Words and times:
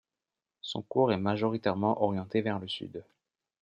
Son 0.61 0.81
cours 0.81 1.11
est 1.11 1.19
majoritairement 1.19 2.01
orienté 2.01 2.41
vers 2.41 2.57
le 2.57 2.67
sud. 2.67 3.03